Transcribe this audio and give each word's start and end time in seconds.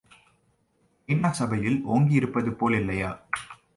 ஐ.நா 1.09 1.31
சபையில் 1.31 1.77
ஓங்கியிருப்பதுபோல் 1.87 2.77
இல்லையா? 2.79 3.11